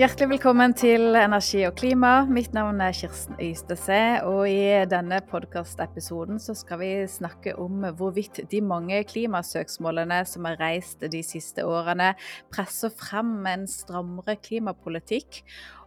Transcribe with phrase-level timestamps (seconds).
[0.00, 2.22] Hjertelig velkommen til Energi og klima.
[2.24, 4.22] Mitt navn er Kirsten Øystese.
[4.24, 11.04] Og i denne podkastepisoden skal vi snakke om hvorvidt de mange klimasøksmålene som er reist
[11.04, 12.14] de siste årene,
[12.48, 15.42] presser frem en strammere klimapolitikk.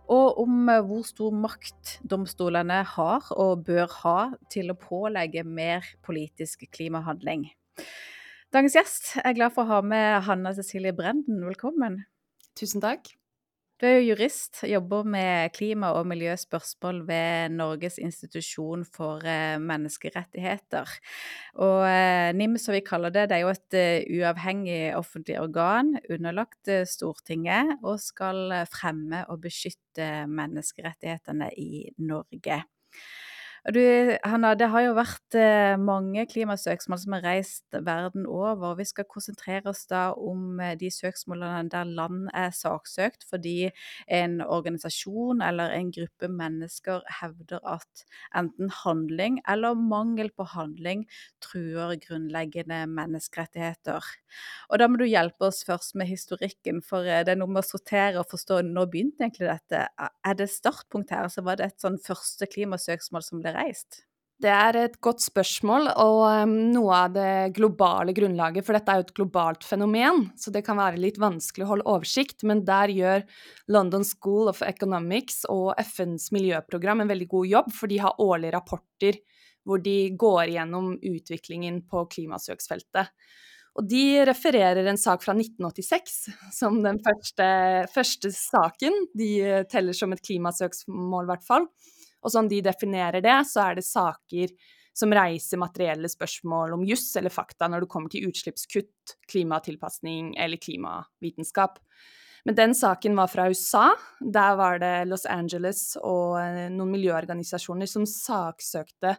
[0.06, 4.18] Og om hvor stor makt domstolene har og bør ha
[4.54, 7.50] til å pålegge mer politisk klimahandling.
[8.54, 11.42] Dagens gjest er glad for å ha med Hanna Cecilie Brenden.
[11.50, 12.04] Velkommen.
[12.54, 13.15] Tusen takk.
[13.75, 20.93] Du er jo jurist, jobber med klima- og miljøspørsmål ved Norges institusjon for eh, menneskerettigheter.
[21.60, 25.92] Og eh, NIM, som vi kaller det, det er jo et eh, uavhengig offentlig organ
[26.07, 32.61] underlagt Stortinget, og skal fremme og beskytte menneskerettighetene i Norge.
[33.73, 33.81] Du,
[34.22, 38.75] Hanna, det har jo vært eh, mange klimasøksmål som har reist verden over.
[38.77, 43.71] Vi skal konsentrere oss da om eh, de søksmålene der land er saksøkt fordi
[44.05, 48.03] en organisasjon eller en gruppe mennesker hevder at
[48.38, 51.08] enten handling eller mangel på handling
[51.41, 54.11] truer grunnleggende menneskerettigheter.
[54.69, 57.63] Og da må du hjelpe oss først med historikken, for eh, det er noe med
[57.63, 59.88] å sortere og forstå når begynte egentlig dette.
[59.97, 64.06] Er det startpunkt her, så var det et sånn første klimasøksmål som ble reist?
[64.36, 69.00] Det er et godt spørsmål, og um, noe av det globale grunnlaget, for dette er
[69.00, 72.92] jo et globalt fenomen, så det kan være litt vanskelig å holde oversikt, men der
[72.92, 73.23] gjør
[73.72, 78.58] London School of Economics og FNs miljøprogram en veldig god jobb, for de har årlige
[78.58, 79.22] rapporter
[79.66, 83.16] hvor de går gjennom utviklingen på klimasøksfeltet.
[83.76, 86.20] Og de refererer en sak fra 1986
[86.56, 87.48] som den første,
[87.92, 89.02] første saken.
[89.17, 91.67] De teller som et klimasøksmål, i hvert fall.
[92.25, 94.51] Og sånn de definerer det, så er det saker
[94.95, 100.57] som reiser materielle spørsmål om juss eller fakta når det kommer til utslippskutt, klimatilpasning eller
[100.61, 101.79] klimavitenskap.
[102.45, 103.95] Men den saken var fra USA.
[104.21, 109.15] Der var det Los Angeles og eh, noen miljøorganisasjoner som saksøkte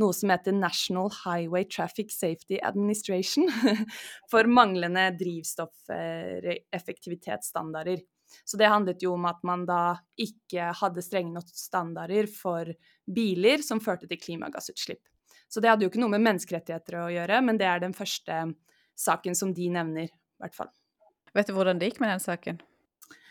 [0.00, 3.44] noe som heter National Highway Traffic Safety Administration
[4.32, 8.00] for manglende drivstoffeffektivitetsstandarder.
[8.44, 12.70] Så det handlet jo om at man da ikke hadde strenge nok standarder for
[13.10, 15.02] biler som førte til klimagassutslipp.
[15.50, 18.42] Så det hadde jo ikke noe med menneskerettigheter å gjøre, men det er den første
[19.00, 20.70] saken som de nevner, i hvert fall.
[21.34, 22.60] Vet du hvordan det gikk med den saken?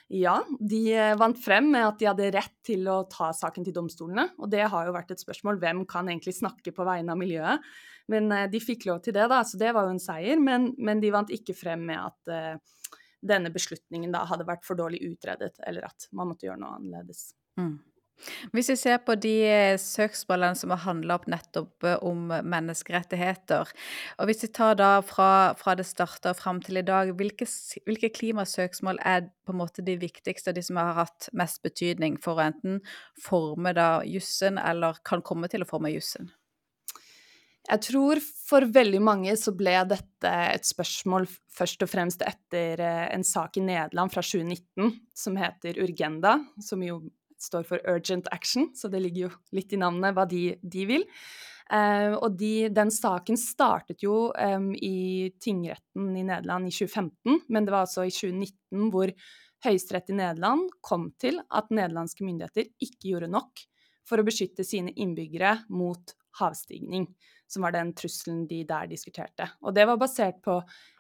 [0.10, 3.76] Ja, de eh, vant frem med at de hadde rett til å ta saken til
[3.76, 4.32] domstolene.
[4.42, 7.68] Og det har jo vært et spørsmål hvem kan egentlig snakke på vegne av miljøet.
[8.10, 10.42] Men eh, de fikk lov til det, da, så det var jo en seier.
[10.42, 14.80] Men, men de vant ikke frem med at uh, denne beslutningen da hadde vært for
[14.80, 17.32] dårlig utredet, eller at man måtte gjøre noe annerledes.
[17.60, 17.78] Mm.
[18.52, 23.72] Hvis vi ser på de eh, søksmålene som har handla opp nettopp eh, om menneskerettigheter,
[24.20, 27.48] og hvis vi tar da fra, fra det starta og fram til i dag, hvilke,
[27.88, 32.40] hvilke, klimasøksmål er på en måte de viktigste, de som har hatt mest betydning for
[32.40, 32.82] å enten
[33.24, 36.34] forme da jussen, eller kan komme til å forme jussen?
[37.70, 43.06] Jeg tror for veldig mange så ble dette et spørsmål først og fremst etter eh,
[43.14, 47.04] en sak i Nederland fra 2019 som heter Urgenda, som jo
[47.40, 51.06] står for Urgent Action, så det ligger jo litt i navnet hva de, de vil.
[51.70, 57.68] Eh, og de, den saken startet jo eh, i tingretten i Nederland i 2015, men
[57.68, 59.14] det var altså i 2019 hvor
[59.60, 63.62] Høyesterett i Nederland kom til at nederlandske myndigheter ikke gjorde nok
[64.08, 67.10] for å beskytte sine innbyggere mot havstigning,
[67.50, 69.50] som var den trusselen de der diskuterte.
[69.66, 70.60] Og det var basert på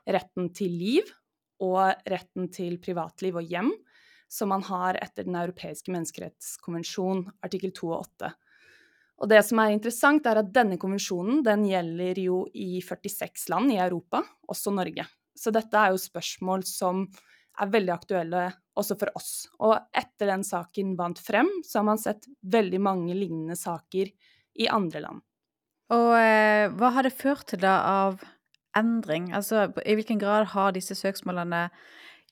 [0.10, 1.14] retten til liv
[1.64, 3.72] og retten til privatliv og hjem,
[4.30, 8.32] som man har etter Den europeiske menneskerettskonvensjon, artikkel 2 og 8.
[9.20, 13.74] Og det som er interessant, er at denne konvensjonen den gjelder jo i 46 land
[13.74, 15.06] i Europa, også Norge.
[15.36, 17.04] Så dette er jo spørsmål som
[17.60, 18.46] er veldig aktuelle
[18.80, 19.34] også for oss.
[19.60, 24.12] Og etter den saken vant frem, så har man sett veldig mange lignende saker
[24.60, 25.26] i andre land.
[25.94, 28.19] Og eh, hva har det ført til da av
[28.77, 29.31] endring?
[29.33, 31.68] Altså i hvilken grad har disse søksmålene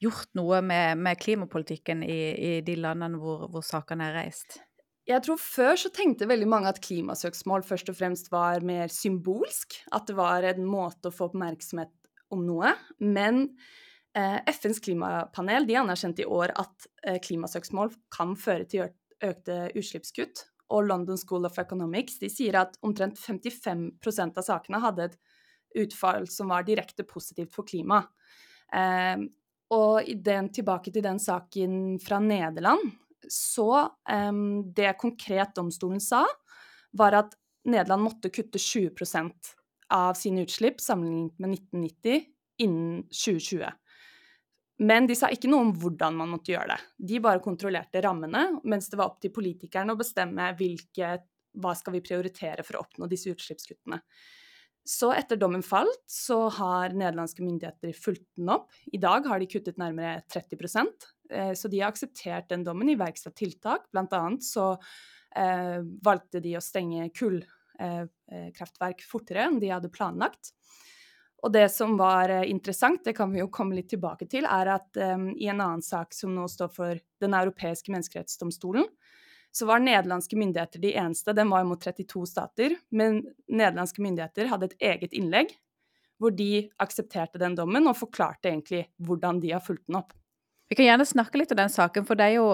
[0.04, 4.60] gjort noe med, med klimapolitikken i, i, de landene hvor, hvor sakene er reist?
[5.08, 9.80] Jeg tror Før så tenkte veldig mange at klimasøksmål først og fremst var mer symbolsk.
[9.96, 11.94] At det var en måte å få oppmerksomhet
[12.36, 12.74] om noe.
[13.00, 13.46] Men
[14.18, 18.92] eh, FNs klimapanel de anerkjente i år at eh, klimasøksmål kan føre til
[19.24, 20.44] økte utslippskutt.
[20.74, 25.18] Og London School of Economics de sier at omtrent 55% av sakene hadde et
[25.84, 28.10] utfall som var direkte positivt for klimaet.
[28.74, 29.28] Eh,
[29.76, 32.84] og den, tilbake til den saken fra Nederland,
[33.28, 34.32] så eh,
[34.76, 36.26] Det konkret domstolen sa,
[36.92, 37.36] var at
[37.68, 39.54] Nederland måtte kutte 20%
[39.94, 42.26] av sine utslipp sammenlignet med 1990
[42.64, 43.72] innen 2020.
[44.78, 46.82] Men de sa ikke noe om hvordan man måtte gjøre det.
[47.10, 51.16] De bare kontrollerte rammene, mens det var opp til politikerne å bestemme hvilke,
[51.58, 53.98] hva skal vi prioritere for å oppnå disse utslippskuttene.
[54.88, 58.70] Så etter dommen falt, så har nederlandske myndigheter fulgt den opp.
[58.94, 60.62] I dag har de kuttet nærmere 30
[61.30, 63.90] eh, så de har akseptert den dommen, iverksatt tiltak.
[63.92, 64.78] Blant annet så
[65.36, 70.54] eh, valgte de å stenge kullkraftverk eh, fortere enn de hadde planlagt.
[71.46, 74.74] Og det som var eh, interessant, det kan vi jo komme litt tilbake til, er
[74.74, 78.88] at um, i en annen sak som nå står for Den europeiske menneskerettsdomstolen,
[79.54, 81.34] så var nederlandske myndigheter de eneste.
[81.34, 85.54] Den var mot 32 stater, men nederlandske myndigheter hadde et eget innlegg
[86.18, 90.16] hvor de aksepterte den dommen og forklarte egentlig hvordan de har fulgt den opp.
[90.68, 92.48] Vi kan gjerne snakke litt om den saken, for det er jo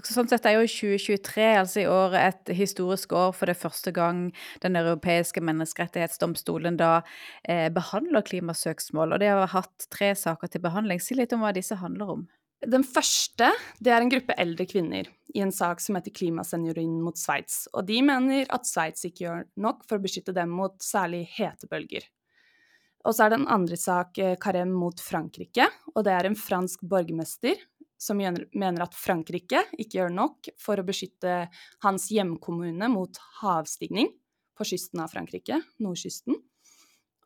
[0.00, 4.28] sånn sett er jo 2023, altså i år, et historisk år for det første gang
[4.62, 7.02] Den europeiske menneskerettighetsdomstolen da
[7.44, 9.14] eh, behandler klimasøksmål.
[9.14, 11.02] Og de har hatt tre saker til behandling.
[11.02, 12.26] Si litt om hva disse handler om.
[12.66, 17.18] Den første det er en gruppe eldre kvinner i en sak som heter Klimaseniorin mot
[17.20, 17.66] Sveits.
[17.76, 22.08] Og de mener at Sveits ikke gjør nok for å beskytte dem mot særlig hetebølger.
[23.06, 26.38] Og så er det en andre sak, Carem eh, mot Frankrike, og det er en
[26.38, 27.60] fransk borgermester
[27.98, 31.48] som mener at Frankrike ikke gjør nok for å beskytte
[31.82, 34.12] hans hjemkommune mot havstigning
[34.58, 36.38] på kysten av Frankrike, nordkysten.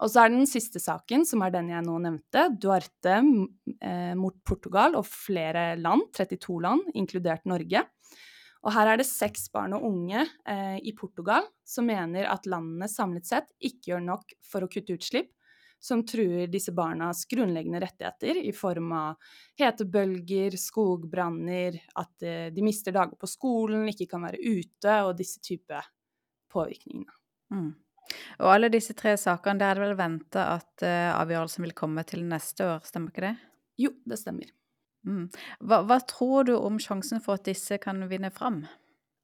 [0.03, 4.35] Og så er den siste saken, som er den jeg nå nevnte, Duarte eh, mot
[4.49, 7.85] Portugal og flere land, 32 land, inkludert Norge.
[8.63, 12.89] Og her er det seks barn og unge eh, i Portugal som mener at landene
[12.91, 15.31] samlet sett ikke gjør nok for å kutte utslipp,
[15.82, 22.94] som truer disse barnas grunnleggende rettigheter i form av hetebølger, skogbranner, at eh, de mister
[22.94, 25.81] dager på skolen, ikke kan være ute, og disse type
[26.52, 27.19] påvirkningene.
[27.50, 27.73] Mm.
[28.44, 32.05] Og alle disse tre sakene, det er det vel venta at uh, avgjørelsen vil komme
[32.06, 33.35] til neste år, stemmer ikke det?
[33.82, 34.50] Jo, det stemmer.
[35.06, 35.28] Mm.
[35.67, 38.62] Hva, hva, tror du om sjansen for at disse kan vinne fram?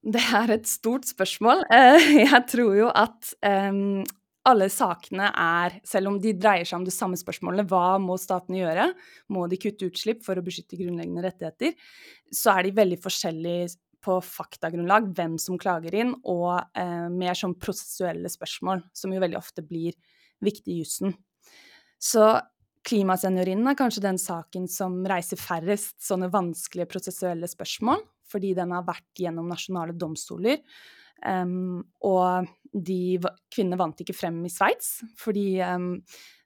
[0.03, 1.67] Det er et stort spørsmål.
[2.25, 3.35] Jeg tror jo at
[3.71, 4.03] um,
[4.49, 8.63] alle sakene er, selv om de dreier seg om det samme spørsmålet, hva må statene
[8.63, 8.89] gjøre,
[9.35, 11.77] må de kutte utslipp for å beskytte grunnleggende rettigheter,
[12.35, 17.57] så er de veldig forskjellige på faktagrunnlag, hvem som klager inn, og eh, mer sånn
[17.61, 19.97] prosessuelle spørsmål, som jo veldig ofte blir
[20.45, 21.17] viktig i jussen.
[21.99, 22.31] Så
[22.89, 28.87] klimaseniorinnen er kanskje den saken som reiser færrest sånne vanskelige prosessuelle spørsmål, fordi den har
[28.87, 30.63] vært gjennom nasjonale domstoler.
[31.19, 33.19] Um, og de
[33.53, 35.95] kvinnene vant ikke frem i Sveits, fordi um,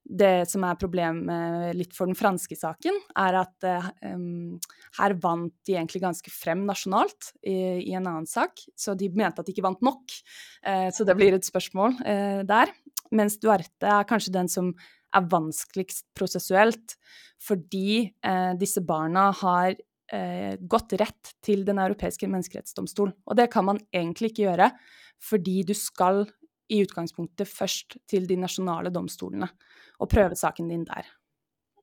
[0.02, 3.66] det som er problemet litt for den franske saken, er at
[4.10, 4.58] um,
[4.98, 7.54] her vant de egentlig ganske frem nasjonalt i,
[7.86, 8.64] i, en annen sak.
[8.74, 10.02] Så de mente at de ikke vant nok.
[10.66, 12.74] Uh, så det blir et spørsmål uh, der.
[13.14, 14.72] Mens Duarte er kanskje den som
[15.12, 16.96] er vanskeligst prosessuelt,
[17.42, 19.78] fordi uh, disse barna har
[20.12, 23.14] gått rett til Den europeiske menneskerettsdomstol.
[23.24, 24.66] Og det kan man egentlig ikke gjøre,
[25.22, 26.24] fordi du skal
[26.72, 29.48] i utgangspunktet først til de nasjonale domstolene
[30.00, 31.08] og prøve saken din der.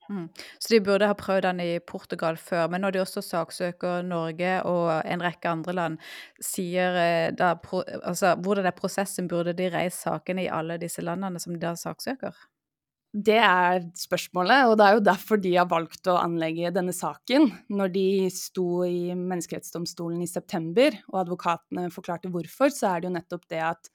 [0.10, 0.26] Mm.
[0.58, 4.56] Så de burde ha prøvd den i Portugal før, men når de også saksøker Norge
[4.66, 5.98] og en rekke andre land,
[6.42, 7.52] sier eh, da
[8.02, 9.28] altså, Hvordan er prosessen?
[9.28, 12.34] Burde de reist saken i alle disse landene som de da saksøker?
[13.10, 17.48] Det er spørsmålet, og det er jo derfor de har valgt å anlegge denne saken.
[17.74, 23.16] Når de sto i Menneskerettsdomstolen i september, og advokatene forklarte hvorfor, så er det jo
[23.18, 23.90] nettopp det at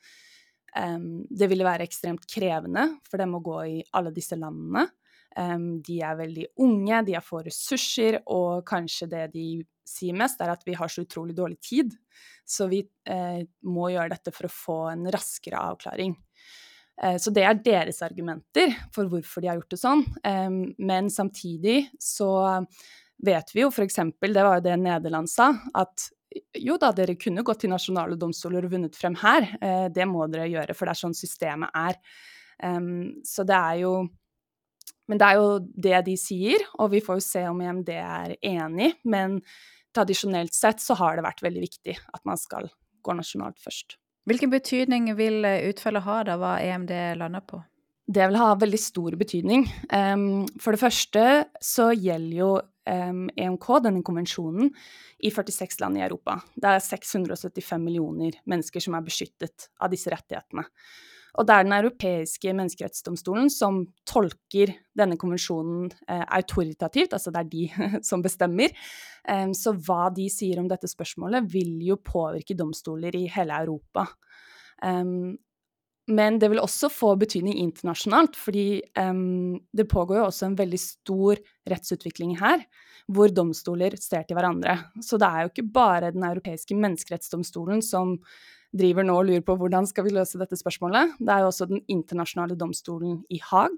[0.74, 4.88] Um, det ville være ekstremt krevende for dem å gå i alle disse landene.
[5.38, 9.46] Um, de er veldig unge, de har få ressurser, og kanskje det de
[9.86, 11.94] sier mest, er at vi har så utrolig dårlig tid.
[12.46, 16.16] Så vi uh, må gjøre dette for å få en raskere avklaring.
[17.02, 20.04] Uh, så det er deres argumenter for hvorfor de har gjort det sånn.
[20.78, 22.30] Men samtidig så
[23.24, 26.08] vet vi jo f.eks., det var jo det Nederland sa, at
[26.58, 29.46] jo da, dere kunne gått til nasjonale domstoler og vunnet frem her.
[29.62, 32.00] Eh, det må dere gjøre, for det er sånn systemet er.
[33.26, 33.96] Så det er jo
[35.10, 35.48] Men det er jo
[35.84, 38.94] det de sier, og vi får jo se om EMD er enig.
[39.04, 39.34] Men
[39.92, 42.70] tradisjonelt sett så har det vært veldig viktig at man skal
[43.04, 43.98] gå nasjonalt først.
[44.24, 47.60] Hvilken betydning vil utfallet ha da, hva EMD lander på?
[48.04, 49.64] Det vil ha veldig stor betydning.
[50.60, 51.24] For det første
[51.64, 52.50] så gjelder jo
[52.84, 54.68] EMK, denne konvensjonen,
[55.24, 56.36] i 46 land i Europa.
[56.52, 60.66] Det er 675 millioner mennesker som er beskyttet av disse rettighetene.
[61.34, 67.50] Og det er Den europeiske menneskerettsdomstolen som tolker denne konvensjonen eh, autoritativt, altså det er
[67.50, 67.64] de
[68.10, 68.74] som bestemmer.
[69.26, 74.06] Um, så hva de sier om dette spørsmålet, vil jo påvirke domstoler i hele Europa.
[74.84, 75.34] Um,
[76.06, 80.80] Men det vil også få betydning internasjonalt, fordi um, det pågår jo også en veldig
[80.80, 82.60] stor rettsutvikling her,
[83.08, 84.76] hvor domstoler ser til hverandre.
[85.00, 88.18] Så det er jo ikke bare Den europeiske menneskerettsdomstolen som
[88.74, 91.16] driver nå og lurer på hvordan skal vi løse dette spørsmålet.
[91.20, 93.76] Det er jo også Den internasjonale domstolen i Haag.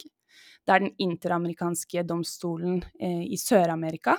[0.66, 4.16] Det er Den interamerikanske domstolen eh, i Sør-Amerika.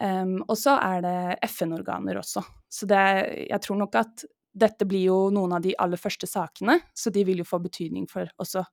[0.00, 2.40] Um, og så er det FN-organer også.
[2.72, 3.02] Så det,
[3.50, 7.24] jeg tror nok at dette blir jo noen av de aller første sakene, så de
[7.28, 8.64] vil jo få betydning for også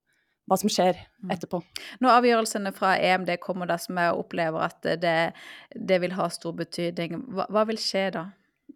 [0.50, 1.32] hva som skjer mm.
[1.36, 1.62] etterpå.
[2.02, 5.18] Når avgjørelsene fra EMD kommer, da, som jeg opplever at det,
[5.76, 8.26] det vil ha stor betydning, hva, hva, vil skje da?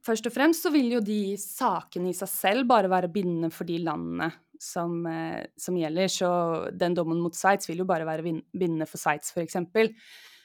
[0.02, 3.68] Først og fremst så vil jo de sakene i seg selv bare være bindende for
[3.70, 4.32] de landene
[4.64, 6.08] som, eh, som gjelder.
[6.08, 6.30] Så
[6.72, 9.60] den dommen mot Sveits vil jo bare være bindende for Sveits, f.eks.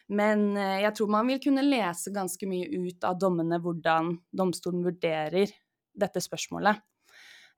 [0.09, 4.85] Men eh, jeg tror man vil kunne lese ganske mye ut av dommene hvordan domstolen
[4.87, 5.51] vurderer
[5.99, 6.81] dette spørsmålet.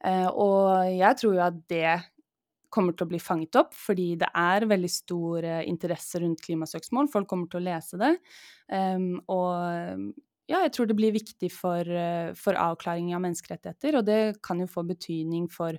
[0.04, 1.98] Eh, og jeg tror jo at det
[2.70, 7.08] kommer til å bli fanget opp, fordi det er veldig stor interesse rundt klimasøksmål.
[7.10, 8.12] Folk kommer til å lese det.
[8.70, 10.12] Um, og
[10.50, 14.58] ja, jeg tror det blir viktig for, eh, for, avklaring av menneskerettigheter, og det kan
[14.58, 15.78] jo få betydning for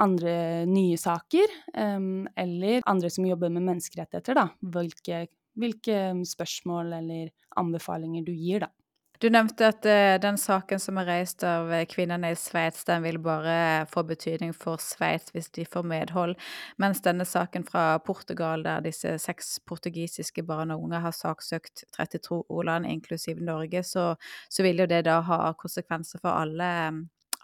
[0.00, 4.48] andre nye saker, um, eller andre som jobber med menneskerettigheter, da.
[4.60, 8.70] Hvilke, hvilke spørsmål eller anbefalinger du gir, da.
[9.20, 13.02] Du nevnte at uh, den saken som er reist av eh, kvinnene i Sveits, den
[13.04, 16.32] vil bare få betydning for Sveits hvis de får medhold,
[16.80, 22.64] mens denne saken fra Portugal, der disse seks portugisiske barn og unge har saksøkt 32
[22.64, 24.14] land, inklusiv Norge, så,
[24.48, 26.70] så, vil jo det da ha konsekvenser for alle,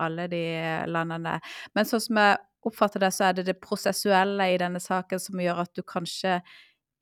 [0.00, 0.42] alle de
[0.88, 1.36] landene.
[1.76, 2.40] Men sånn som jeg
[2.72, 6.40] oppfatter det, så er det det prosessuelle i denne saken som gjør at du kanskje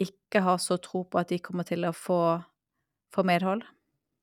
[0.02, 2.20] ikke har så tro på at de kommer til å få,
[3.14, 3.62] få medhold?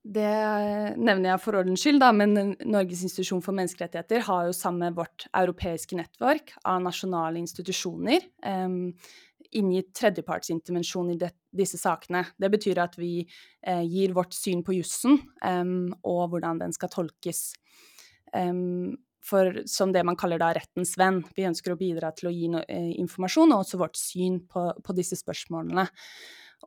[0.02, 4.88] Det nevner jeg for ordens skyld, da, men Norges institusjon for menneskerettigheter har jo sammen
[4.88, 8.96] med vårt europeiske nettverk av nasjonale institusjoner um,
[9.54, 12.24] inngitt tredjepartsintervensjon i det, disse sakene.
[12.34, 13.12] Det betyr at vi
[13.68, 17.52] uh, gir vårt syn på jussen um, og hvordan den skal tolkes.
[18.34, 21.20] Um, for, som det man kaller da rettens venn.
[21.38, 24.72] Vi ønsker å bidra til å gi no, uh, informasjon og også vårt syn på,
[24.82, 25.86] på disse spørsmålene.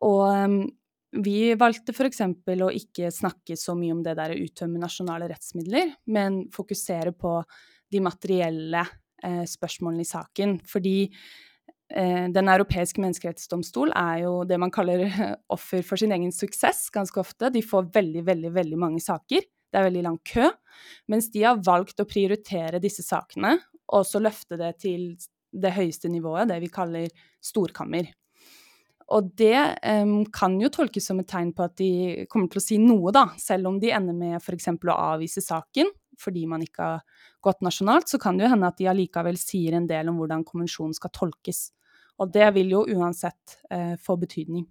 [0.06, 0.70] Og
[1.22, 2.20] vi valgte f.eks.
[2.20, 7.38] å ikke snakke så mye om det der å uttømme nasjonale rettsmidler, men fokusere på
[7.92, 8.82] de materielle
[9.22, 10.56] eh, spørsmålene i saken.
[10.66, 15.06] Fordi eh, Den europeiske menneskerettsdomstol er jo det man kaller
[15.54, 17.52] offer for sin egen suksess ganske ofte.
[17.54, 19.46] De får veldig, veldig, veldig mange saker.
[19.46, 20.50] Det er veldig lang kø.
[21.10, 23.56] Mens de har valgt å prioritere disse sakene,
[23.94, 25.12] og så løfte det til
[25.54, 27.10] det høyeste nivået, det vi kaller
[27.44, 28.08] storkammer.
[29.12, 32.64] Og det um, kan jo tolkes som et tegn på at de kommer til å
[32.64, 33.26] si noe, da.
[33.40, 34.70] Selv om de ender med f.eks.
[34.72, 38.78] å avvise saken fordi man ikke har gått nasjonalt, så kan det jo hende at
[38.78, 41.66] de allikevel sier en del om hvordan konvensjonen skal tolkes.
[42.22, 44.68] Og det vil jo uansett uh, få betydning.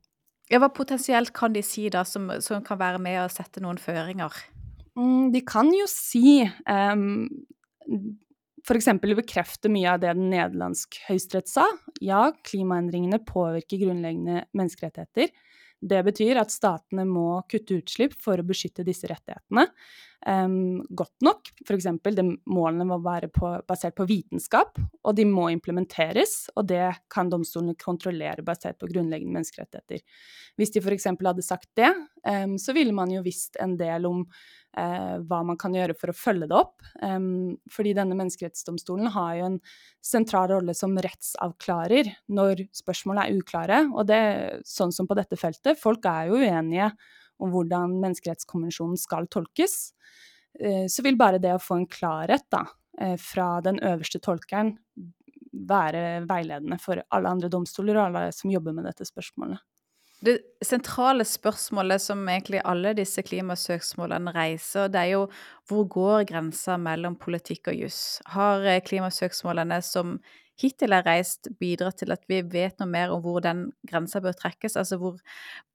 [0.52, 3.80] Ja, hva potensielt kan de si da, som, som kan være med å sette noen
[3.82, 4.32] føringer?
[4.96, 7.28] Mm, de kan jo si um,
[8.63, 8.88] f.eks.
[9.03, 11.65] bekrefte mye av det den nederlandsk høyesterett sa.
[12.03, 15.34] Ja, klimaendringene påvirker grunnleggende menneskerettigheter.
[15.84, 19.67] Det betyr at statene må kutte utslipp for å beskytte disse rettighetene.
[20.24, 21.50] Um, godt nok.
[21.65, 21.89] F.eks.
[22.48, 26.48] målene må være på, basert på vitenskap, og de må implementeres.
[26.56, 30.03] Og det kan domstolene kontrollere basert på grunnleggende menneskerettigheter.
[30.60, 31.10] Hvis de f.eks.
[31.12, 31.92] hadde sagt det,
[32.24, 36.13] um, så ville man jo visst en del om uh, hva man kan gjøre for
[36.13, 36.86] å følge det opp.
[37.01, 39.58] Um, fordi denne menneskerettsdomstolen har jo en
[40.03, 43.82] sentral rolle som rettsavklarer når spørsmål er uklare.
[43.92, 44.24] Og det,
[44.70, 46.94] sånn som på dette feltet, folk er jo uenige
[47.44, 49.92] om hvordan menneskerettskonvensjonen skal tolkes,
[50.60, 52.66] eh, så vil bare det å få en klarhet da,
[53.00, 54.78] eh, fra den øverste tolkeren
[55.54, 59.62] være veiledende for alle andre domstoler og alle som jobber med dette spørsmålet.
[60.24, 65.26] Det sentrale spørsmålet som egentlig alle disse klimasøksmålene reiser, det er jo
[65.68, 68.22] hvor går grensa mellom politikk og juss?
[68.32, 70.16] Har eh, klimasøksmålene som
[70.63, 74.36] hittil er reist, bidrar til at vi vet noe mer om hvor den grensa bør
[74.39, 74.77] trekkes?
[74.79, 75.20] Altså hvor,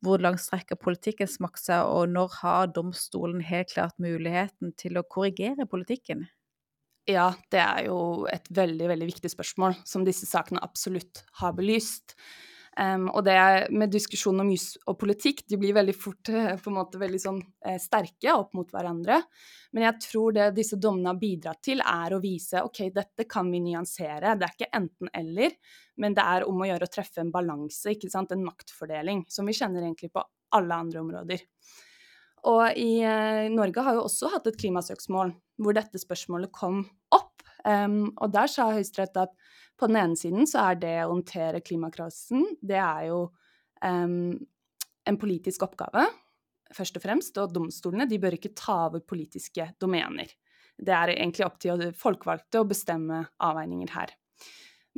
[0.05, 5.07] hvor langt strekker politikkens makt seg, og når har domstolen helt klart muligheten til å
[5.07, 6.27] korrigere politikken?
[7.09, 12.19] Ja, det er jo et veldig, veldig viktig spørsmål som disse sakene absolutt har belyst.
[12.79, 13.35] Um, og det
[13.75, 16.31] med diskusjon om jus og politikk, de blir veldig fort
[16.63, 19.19] på en måte veldig sånn eh, sterke opp mot hverandre.
[19.75, 23.51] Men jeg tror det disse dommene har bidratt til, er å vise ok, dette kan
[23.51, 24.37] vi nyansere.
[24.39, 25.59] Det er ikke enten-eller,
[25.99, 29.51] men det er om å gjøre å treffe en balanse, ikke sant, en maktfordeling, som
[29.51, 30.23] vi kjenner egentlig på
[30.55, 31.45] alle andre områder.
[32.47, 37.43] Og i eh, Norge har jo også hatt et klimasøksmål hvor dette spørsmålet kom opp.
[37.67, 39.35] Um, og der sa Høyesterett at
[39.79, 43.21] på den ene siden så er det å håndtere klimakrisen, det er jo
[43.85, 44.35] um,
[45.09, 46.05] en politisk oppgave,
[46.75, 47.39] først og fremst.
[47.41, 50.33] Og domstolene de bør ikke ta over politiske domener.
[50.79, 54.15] Det er egentlig opp til folkevalgte å bestemme avveininger her.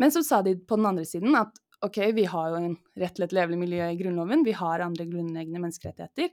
[0.01, 3.15] Men så sa de på den andre siden at ok, vi har jo en rett
[3.17, 6.33] til et levelig miljø i Grunnloven, vi har andre grunnleggende menneskerettigheter.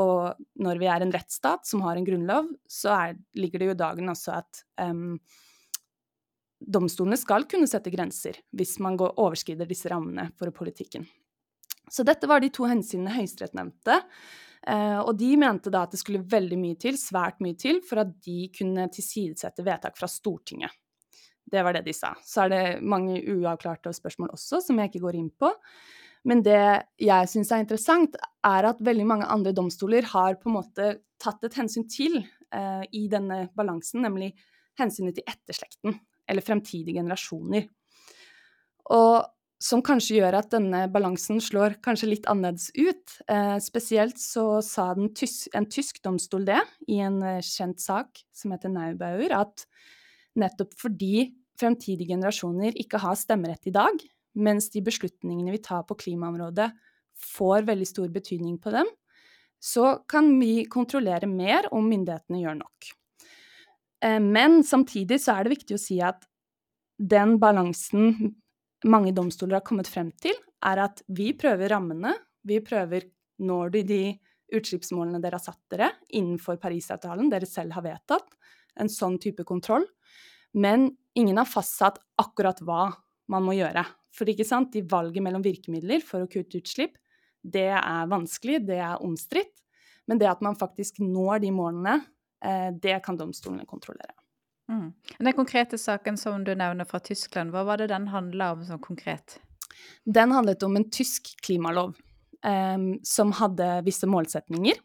[0.00, 3.74] Og når vi er en rettsstat som har en grunnlov, så er, ligger det jo
[3.76, 5.18] i dagen også at um,
[6.66, 11.06] domstolene skal kunne sette grenser hvis man går, overskrider disse rammene for politikken.
[11.90, 13.98] Så dette var de to hensynene Høyesterett nevnte.
[14.62, 18.04] Uh, og de mente da at det skulle veldig mye til, svært mye til, for
[18.04, 20.70] at de kunne tilsidesette vedtak fra Stortinget.
[21.52, 22.12] Det var det de sa.
[22.24, 25.50] Så er det mange uavklarte spørsmål også, som jeg ikke går inn på.
[26.30, 26.62] Men det
[27.02, 28.14] jeg syns er interessant,
[28.46, 30.88] er at veldig mange andre domstoler har på en måte
[31.22, 34.30] tatt et hensyn til eh, i denne balansen, nemlig
[34.78, 35.98] hensynet til etterslekten,
[36.28, 37.68] eller fremtidige generasjoner.
[38.92, 39.28] Og
[39.62, 43.18] som kanskje gjør at denne balansen slår kanskje litt annerledes ut.
[43.30, 46.58] Eh, spesielt så sa tys en tysk domstol det
[46.90, 49.66] i en eh, kjent sak som heter Neubauer, at
[50.38, 51.28] nettopp fordi
[51.60, 54.02] fremtidige generasjoner ikke har stemmerett i dag,
[54.34, 56.72] mens de beslutningene vi tar på klimaområdet
[57.22, 58.88] får veldig stor betydning på dem,
[59.62, 62.90] så kan vi kontrollere mer om myndighetene gjør nok.
[64.02, 66.26] Eh, men samtidig så er det viktig å si at
[66.98, 68.34] den balansen
[68.88, 72.14] mange domstoler har kommet frem til, er at vi prøver rammene,
[72.46, 73.06] vi prøver
[73.42, 74.02] når de de
[74.52, 78.34] utslippsmålene dere har satt dere innenfor Parisavtalen dere selv har vedtatt,
[78.80, 79.86] en sånn type kontroll.
[80.52, 82.90] Men ingen har fastsatt akkurat hva
[83.32, 83.84] man må gjøre.
[84.12, 86.98] For ikke sant, de valget mellom virkemidler for å kutte utslipp,
[87.42, 89.54] det er vanskelig, det er omstridt.
[90.08, 92.00] Men det at man faktisk når de målene,
[92.82, 94.16] det kan domstolene kontrollere.
[94.72, 94.92] Mm.
[95.18, 98.82] Den konkrete saken som du nevner fra Tyskland, hva var det den handla om sånn
[98.82, 99.36] konkret?
[100.04, 101.94] Den handlet om en tysk klimalov
[102.46, 104.80] um, som hadde visse målsetninger.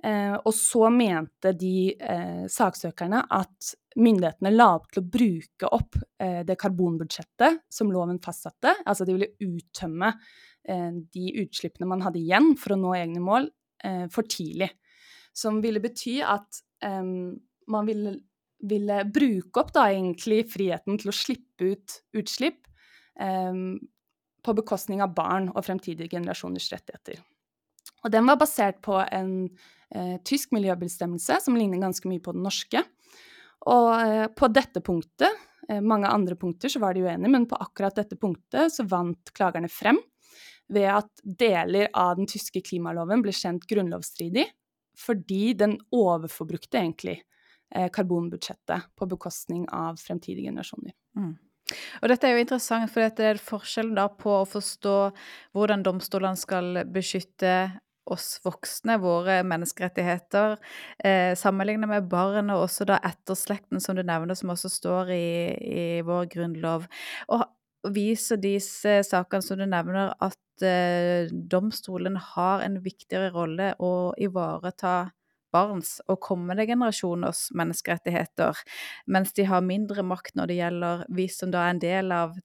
[0.00, 5.98] Uh, og så mente de uh, saksøkerne at myndighetene la opp til å bruke opp
[6.00, 8.78] uh, det karbonbudsjettet som loven fastsatte.
[8.86, 10.14] Altså de ville uttømme
[10.68, 13.50] eh, de utslippene man hadde igjen for å nå egne mål,
[13.84, 14.70] eh, for tidlig.
[15.36, 17.38] Som ville bety at um,
[17.70, 18.16] man ville,
[18.66, 22.66] ville, bruke opp da egentlig friheten til å slippe ut utslipp
[24.40, 27.18] på bekostning av barn og fremtidige generasjoners rettigheter.
[28.04, 29.34] Og den var basert på en
[29.92, 32.82] eh, tysk miljøbestemmelse som ligner ganske mye på den norske.
[33.68, 37.58] Og eh, på dette punktet, eh, mange andre punkter så var de uenige, men på
[37.60, 40.00] akkurat dette punktet så vant klagerne frem
[40.70, 44.46] ved at deler av den tyske klimaloven ble kjent grunnlovsstridig
[45.00, 47.20] fordi den overforbrukte egentlig
[47.74, 50.94] eh, karbonbudsjettet på bekostning av fremtidige generasjoner.
[51.16, 51.36] Mm.
[52.02, 54.96] Og dette er jo interessant, for det er forskjell på å forstå
[55.54, 57.54] hvordan domstolene skal beskytte
[58.10, 60.56] oss voksne, våre menneskerettigheter,
[61.04, 65.30] eh, sammenlignet med barn, og også da etterslekten, som du nevner, som også står i,
[65.60, 66.88] i vår grunnlov.
[67.28, 67.44] Og
[67.94, 75.10] viser disse sakene som du nevner, at eh, domstolen har en viktigere rolle å ivareta
[75.50, 78.58] barns og kommende generasjoners menneskerettigheter,
[79.10, 82.36] mens de har mindre makt når det gjelder vi som da er en del av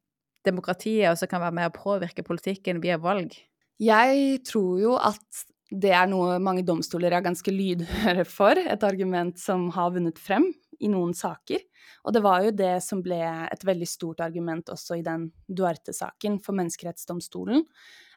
[0.46, 3.36] demokratiet, og som kan være med å påvirke politikken via valg?
[3.82, 9.38] Jeg tror jo at det er noe mange domstoler er ganske lydhøre for, et argument
[9.42, 10.48] som har vunnet frem
[10.80, 11.62] i noen saker.
[12.06, 16.40] Og det var jo det som ble et veldig stort argument også i den Duarte-saken
[16.46, 17.66] for Menneskerettsdomstolen.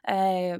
[0.07, 0.59] Eh,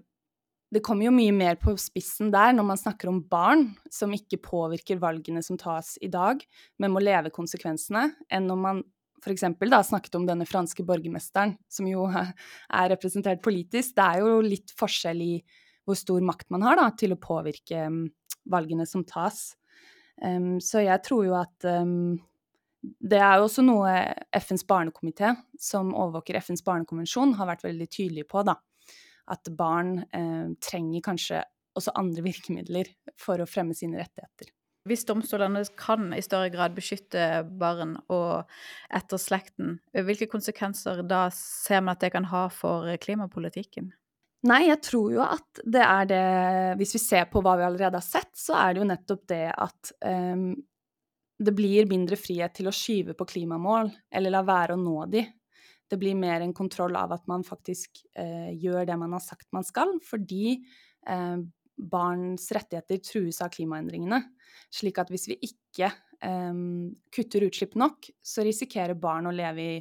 [0.69, 4.38] det kommer jo mye mer på spissen der når man snakker om barn som ikke
[4.45, 6.43] påvirker valgene som tas i dag,
[6.78, 8.84] men må leve konsekvensene, enn når man
[9.19, 9.43] f.eks.
[9.60, 13.95] da snakket om denne franske borgermesteren, som jo er representert politisk.
[13.97, 15.34] Det er jo litt forskjell i
[15.88, 18.04] hvor stor makt man har da, til å påvirke um,
[18.49, 19.56] valgene som tas.
[20.21, 22.19] Um, så jeg tror jo at um,
[22.80, 23.91] det er jo også noe
[24.38, 28.45] FNs barnekomité, som overvåker FNs barnekonvensjon, har vært veldig tydelig på.
[28.47, 28.60] da.
[29.30, 31.44] At barn eh, trenger kanskje
[31.78, 32.89] også andre virkemidler
[33.20, 34.50] for å fremme sine rettigheter.
[34.89, 38.50] Hvis domstolene kan i større grad beskytte barn og
[38.96, 43.92] etter slekten, hvilke konsekvenser da ser man at det kan ha for klimapolitikken?
[44.48, 46.26] Nei, jeg tror jo at det er det
[46.80, 49.46] Hvis vi ser på hva vi allerede har sett, så er det jo nettopp det
[49.52, 50.54] at um,
[51.39, 55.26] det blir mindre frihet til å skyve på klimamål, eller la være å nå de.
[55.89, 59.49] Det blir mer en kontroll av at man faktisk eh, gjør det man har sagt
[59.56, 60.60] man skal, fordi
[61.10, 61.39] eh,
[61.80, 64.21] barns rettigheter trues av klimaendringene.
[64.73, 65.89] Slik at hvis vi ikke
[66.25, 69.78] um, kutter utslipp nok, så risikerer barn å leve i,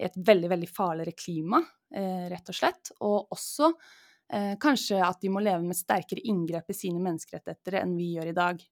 [0.00, 2.92] et veldig, veldig farligere klima, uh, rett og slett.
[3.04, 7.96] Og også uh, kanskje at de må leve med sterkere inngrep i sine menneskerettigheter enn
[7.98, 8.62] vi gjør i dag.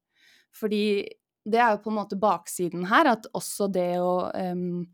[0.56, 0.84] Fordi
[1.48, 4.86] det er jo på en måte baksiden her, at også det å um,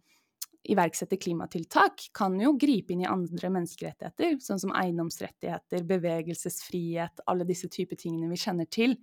[0.71, 7.69] iverksette klimatiltak kan jo gripe inn i andre menneskerettigheter, sånn som eiendomsrettigheter, bevegelsesfrihet, alle disse
[7.73, 8.97] typer tingene vi kjenner til.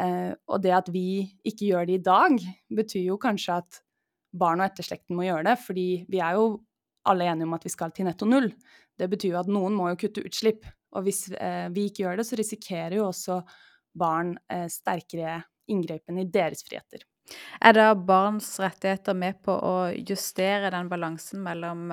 [0.00, 2.38] Eh, og det at vi ikke gjør det i dag,
[2.80, 3.82] betyr jo kanskje at
[4.36, 6.48] barn og etterslekten må gjøre det, fordi vi er jo
[7.06, 8.50] alle enige om at vi skal til netto null.
[8.96, 10.66] Det betyr jo at noen må jo kutte utslipp.
[10.96, 13.40] Og hvis eh, vi ikke gjør det, så risikerer jo også
[13.96, 17.04] barn eh, sterkere inngripen i deres friheter.
[17.60, 21.88] Er da barns rettigheter med på å justere den balansen mellom,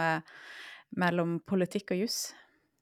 [0.99, 2.19] mellom politikk og juss?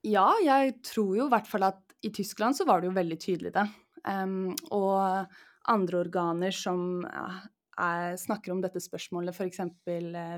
[0.01, 3.17] Ja, jeg tror jo i hvert fall at i Tyskland så var det jo veldig
[3.21, 3.67] tydelig det.
[4.07, 5.27] Um, og
[5.69, 9.61] andre organer som er, snakker om dette spørsmålet, f.eks.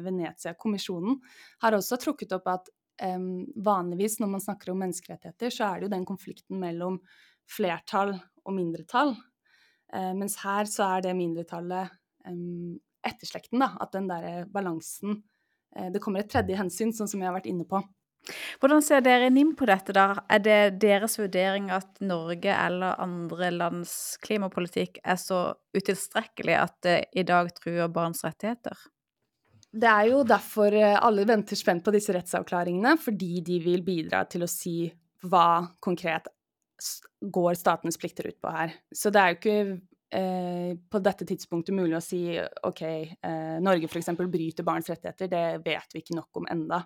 [0.04, 1.19] Venezia-kommisjonen,
[1.63, 2.71] har også trukket opp at
[3.06, 6.99] um, vanligvis når man snakker om menneskerettigheter, så er det jo den konflikten mellom
[7.49, 9.15] flertall og mindretall.
[9.93, 13.74] Uh, mens her så er det mindretallet etterslekten, da.
[13.84, 15.20] At den derre balansen
[15.78, 17.82] uh, Det kommer et tredje hensyn, sånn som jeg har vært inne på.
[18.62, 20.24] Hvordan ser dere NIM på dette, da?
[20.32, 26.98] Er det deres vurdering at Norge eller andre lands klimapolitikk er så utilstrekkelig at det
[27.20, 28.78] i dag truer barns rettigheter?
[29.74, 34.22] Det er jo derfor eh, alle venter spent på disse rettsavklaringene, fordi de vil bidra
[34.30, 34.86] til å si
[35.26, 36.30] hva konkret
[37.34, 38.76] går statenes plikter ut på her.
[38.94, 39.58] Så det er jo ikke
[40.15, 44.12] eh, på dette tidspunktet mulig å si OK, eh, Norge f.eks.
[44.21, 46.84] bryter barns rettigheter, det vet vi ikke nok om enda.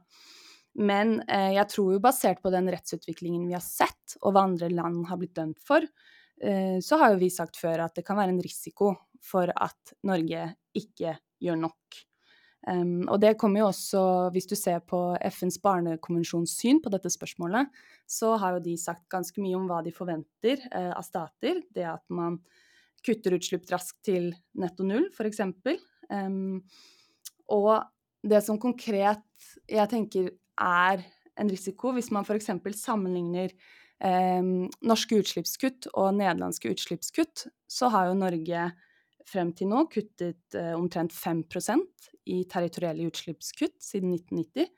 [0.77, 4.69] Men eh, jeg tror jo basert på den rettsutviklingen vi har sett, og hva andre
[4.73, 5.85] land har blitt dømt for,
[6.41, 9.97] eh, så har jo vi sagt før at det kan være en risiko for at
[10.05, 12.03] Norge ikke gjør nok.
[12.67, 14.01] Um, og det kommer jo også,
[14.35, 17.69] hvis du ser på FNs barnekonvensjons syn på dette spørsmålet,
[18.09, 21.61] så har jo de sagt ganske mye om hva de forventer eh, av stater.
[21.71, 22.41] Det at man
[23.07, 25.41] kutter utslipp raskt til netto null, f.eks.
[26.11, 26.59] Um,
[27.53, 27.73] og
[28.27, 29.23] det som konkret
[29.69, 31.03] jeg tenker er
[31.37, 32.49] en risiko, hvis man f.eks.
[32.81, 33.53] sammenligner
[34.03, 38.69] um, norske utslippskutt og nederlandske utslippskutt, så har jo Norge
[39.27, 44.71] frem til nå kuttet uh, omtrent 5% i territorielle utslippskutt siden 1990,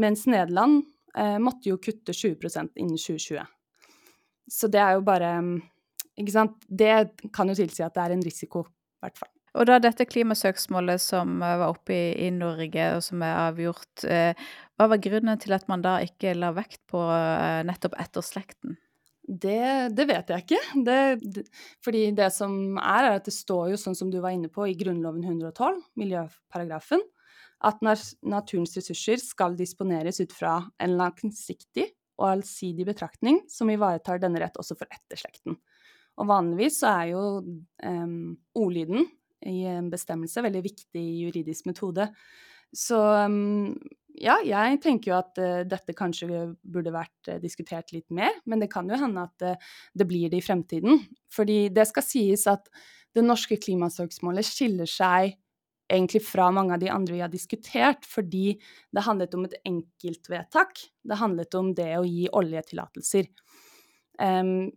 [0.00, 0.82] mens Nederland
[1.16, 3.44] uh, måtte jo kutte 20 innen 2020.
[4.50, 5.30] Så det er jo bare
[6.20, 6.68] ikke sant?
[6.68, 6.92] Det
[7.34, 9.32] kan jo tilsi at det er en risiko, i hvert fall.
[9.54, 14.06] Og da dette klimasøksmålet som eh, var oppe i, i Norge, og som er avgjort,
[14.10, 18.78] eh, hva var grunnen til at man da ikke la vekt på eh, nettopp etterslekten?
[19.24, 20.60] Det, det, vet jeg ikke.
[20.84, 21.44] Det, det,
[21.84, 24.66] fordi det som er, er at det står jo, sånn som du var inne på,
[24.68, 27.00] i Grunnloven 112, miljøparagrafen,
[27.64, 31.86] at naturens ressurser skal disponeres ut fra en langsiktig
[32.18, 35.56] og allsidig betraktning som ivaretar denne rett også for etterslekten.
[36.20, 39.06] Og vanligvis så er jo um, ordlyden
[39.50, 42.08] i en bestemmelse veldig viktig juridisk metode.
[42.74, 43.74] Så um,
[44.18, 46.28] ja, jeg tenker jo at uh, dette kanskje
[46.62, 50.30] burde vært uh, diskutert litt mer, men det kan jo hende at uh, det blir
[50.32, 51.02] det i fremtiden.
[51.34, 52.70] Fordi det skal sies at
[53.14, 55.36] det norske klimasøksmålet skiller seg
[55.90, 58.54] egentlig fra mange av de andre vi har diskutert, fordi
[58.94, 60.80] det handlet om et enkeltvedtak.
[61.04, 63.28] Det handlet om det å gi oljetillatelser.
[64.18, 64.72] Um,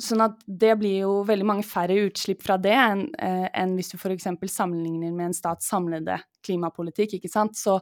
[0.00, 3.94] Sånn at det blir jo veldig mange færre utslipp fra det enn, en hvis du
[3.94, 4.26] f.eks.
[4.50, 7.14] sammenligner med en stats samlede klimapolitikk.
[7.14, 7.54] ikke sant?
[7.54, 7.76] Så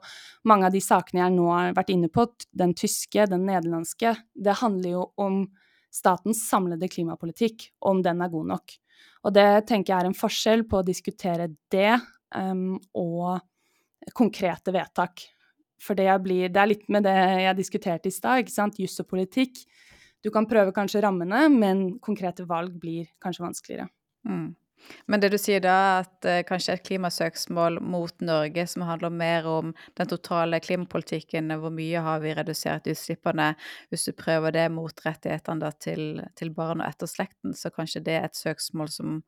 [0.44, 4.59] mange av de sakene jeg nå har vært inne på, den tyske, den nederlandske, det
[4.61, 5.46] handler jo om
[5.92, 8.77] statens samlede klimapolitikk, om den er god nok.
[9.25, 11.94] Og det tenker jeg er en forskjell på å diskutere det
[12.37, 13.40] um, og
[14.18, 15.25] konkrete vedtak.
[15.83, 18.79] For det, blir, det er litt med det jeg diskuterte i stad, ikke sant.
[18.83, 19.64] Juss og politikk
[20.23, 23.89] du kan prøve kanskje rammene, men konkrete valg blir kanskje vanskeligere.
[24.29, 24.53] Mm.
[25.07, 29.47] Men det du sier da, at uh, kanskje et klimasøksmål mot Norge som handler mer
[29.47, 33.53] om den totale klimapolitikken, hvor mye har vi redusert utslippene,
[33.91, 38.29] hvis du prøver det mot rettighetene til, til barn og etterslekten, så kanskje det er
[38.31, 39.23] et søksmål som,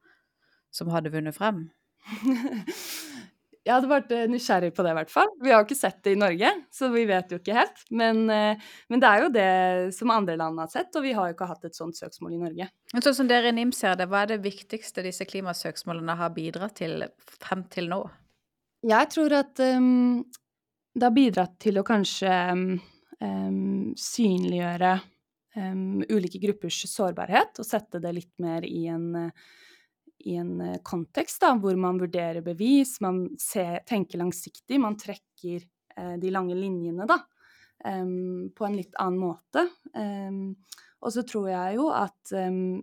[0.75, 1.69] som hadde vunnet frem?
[3.65, 5.31] Jeg hadde vært eh, nysgjerrig på det, i hvert fall.
[5.41, 7.79] Vi har jo ikke sett det i Norge, så vi vet jo ikke helt.
[7.97, 8.61] Men, eh,
[8.93, 9.47] men, det er jo det
[9.97, 12.43] som andre land har sett, og vi har jo ikke hatt et sånt søksmål i
[12.43, 12.69] Norge.
[12.93, 16.37] Men sånn som dere i NIM ser det, hva er det viktigste disse klimasøksmålene har
[16.37, 17.07] bidratt til
[17.41, 18.03] frem til nå?
[18.85, 20.21] Jeg tror at um,
[20.93, 24.95] det har bidratt til å kanskje um, synliggjøre
[25.57, 29.47] um, ulike gruppers sårbarhet, og sette det litt mer i en uh,
[30.25, 35.65] i en eh, kontekst da, hvor man vurderer bevis, man ser, tenker langsiktig, man trekker
[35.97, 37.19] eh, de lange linjene da,
[37.85, 39.67] um, på en litt annen måte.
[39.93, 40.55] Um,
[41.05, 42.81] og så tror jeg jo at um,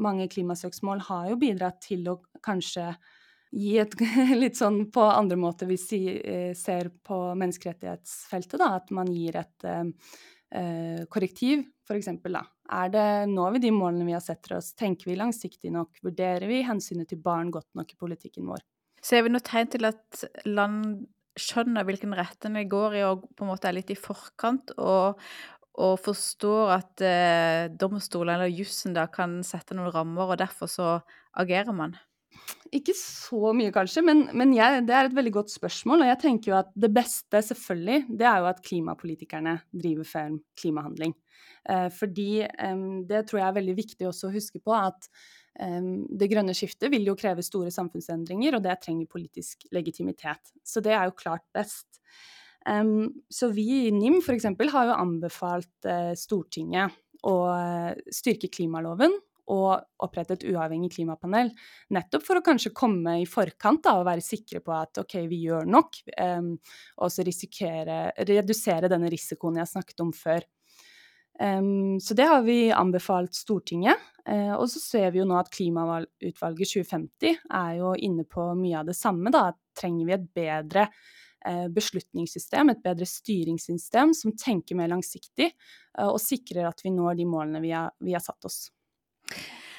[0.00, 2.92] mange klimasøksmål har jo bidratt til å kanskje
[3.56, 3.96] gi et
[4.42, 6.02] litt sånn på andre måter vi si,
[6.56, 12.12] ser på menneskerettighetsfeltet, da, at man gir et eh, korrektiv, f.eks.
[12.28, 12.44] da.
[12.70, 16.46] Er det, når vi de målene vi har sett oss, tenker vi langsiktig nok, vurderer
[16.46, 18.62] vi hensynet til barn godt nok i politikken vår?
[19.02, 21.06] Ser vi noe tegn til at land
[21.40, 25.18] skjønner hvilken retning det går i, og på en måte er litt i forkant, og,
[25.82, 30.92] og forstår at eh, domstolene eller jussen da kan sette noen rammer, og derfor så
[31.40, 31.96] agerer man?
[32.70, 36.04] Ikke så mye, kanskje, men, men jeg, det er et veldig godt spørsmål.
[36.04, 40.38] Og jeg tenker jo at det beste, selvfølgelig, det er jo at klimapolitikerne driver frem
[40.60, 41.14] klimahandling.
[41.68, 45.08] Eh, fordi eh, det tror jeg er veldig viktig også å huske på, at
[45.60, 45.80] eh,
[46.20, 50.54] det grønne skiftet vil jo kreve store samfunnsendringer, og det trenger politisk legitimitet.
[50.62, 51.88] Så det er jo klart best.
[53.32, 54.44] Så vi i NIM f.eks.
[54.44, 56.92] har jo anbefalt uh, Stortinget
[57.24, 59.14] å uh, styrke klimaloven
[59.50, 61.50] og opprette et uavhengig klimapanel.
[61.96, 65.42] Nettopp for å kanskje komme i forkant da, og være sikre på at ok, vi
[65.48, 66.00] gjør nok.
[66.16, 66.54] Um,
[67.02, 70.46] og så redusere denne risikoen jeg snakket om før.
[71.40, 73.96] Um, så det har vi anbefalt Stortinget.
[74.28, 78.82] Uh, og så ser vi jo nå at Klimautvalget 2050 er jo inne på mye
[78.82, 79.32] av det samme.
[79.32, 85.48] Da trenger vi et bedre uh, beslutningssystem, et bedre styringssystem som tenker mer langsiktig
[85.96, 88.66] uh, og sikrer at vi når de målene vi har, vi har satt oss.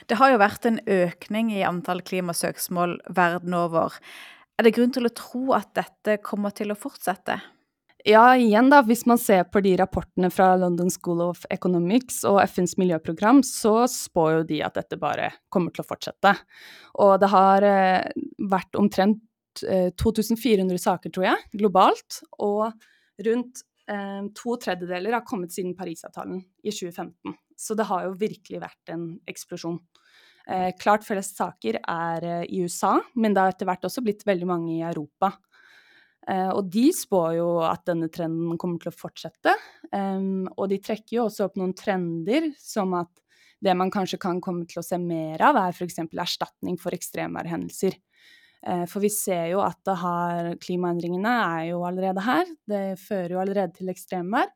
[0.09, 3.95] Det har jo vært en økning i antall klimasøksmål verden over.
[4.59, 7.39] Er det grunn til å tro at dette kommer til å fortsette?
[8.07, 12.39] Ja, igjen da, hvis man ser på de rapportene fra London School of Economics og
[12.47, 16.33] FNs miljøprogram, så spår jo de at dette bare kommer til å fortsette.
[17.05, 19.21] Og det har eh, vært omtrent
[19.67, 22.23] eh, 2400 saker, tror jeg, globalt.
[22.41, 22.71] Og
[23.27, 23.70] rundt eh,
[24.37, 27.33] to tredjedeler har kommet siden Parisavtalen i 2015.
[27.59, 29.79] Så det har jo virkelig vært en eksplosjon.
[30.49, 34.25] Eh, klart flest saker er eh, i USA, men det har etter hvert også blitt
[34.27, 35.31] veldig mange i Europa.
[36.29, 39.53] Eh, og de spår jo at denne trenden kommer til å fortsette.
[39.93, 43.11] Um, og de trekker jo også opp noen trender, som at
[43.61, 45.99] det man kanskje kan komme til å se mer av, er f.eks.
[46.09, 47.97] erstatning for ekstremværhendelser.
[48.67, 52.49] Eh, for vi ser jo at har, klimaendringene er jo allerede her.
[52.67, 54.51] Det fører jo allerede til ekstremvær.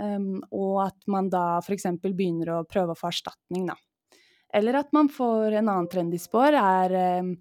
[0.00, 1.84] Um, og at man da f.eks.
[2.00, 3.76] begynner å prøve å få erstatning, da.
[4.52, 7.34] Eller at man får en annen trend i spår, er um,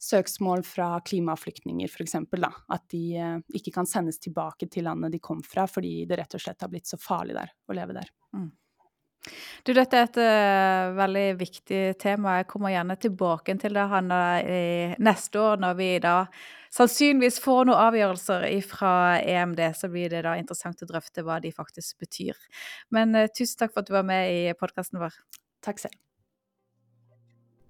[0.00, 2.16] søksmål fra klimaflyktninger, f.eks.
[2.72, 6.38] At de uh, ikke kan sendes tilbake til landet de kom fra, fordi det rett
[6.38, 8.10] og slett har blitt så farlig der å leve der.
[8.36, 8.48] Mm.
[9.66, 12.38] Du, dette er et uh, veldig viktig tema.
[12.40, 14.20] Jeg kommer gjerne tilbake til det Hanna,
[15.02, 16.14] neste år, når vi da
[16.74, 19.62] sannsynligvis får noen avgjørelser fra EMD.
[19.76, 22.38] Så blir det da interessant å drøfte hva de faktisk betyr.
[22.94, 25.16] Men uh, tusen takk for at du var med i podkasten vår.
[25.64, 25.98] Takk selv.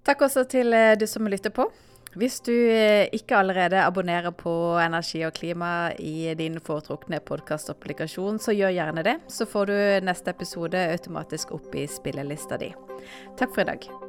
[0.07, 1.67] Takk også til uh, du som lytter på.
[2.17, 8.55] Hvis du eh, ikke allerede abonnerer på Energi og klima i din foretrukne podkastapplikasjon, så
[8.57, 9.17] gjør gjerne det.
[9.29, 9.77] Så får du
[10.09, 12.73] neste episode automatisk opp i spillelista di.
[13.37, 14.08] Takk for i dag.